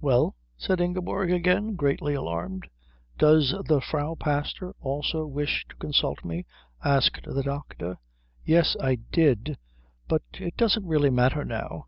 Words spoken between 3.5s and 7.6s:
the Frau Pastor also wish to consult me?" asked the